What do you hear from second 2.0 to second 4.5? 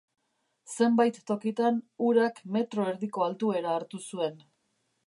urak metro erdiko altuera hartu zuen.